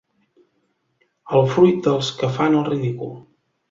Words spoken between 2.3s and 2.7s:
fan el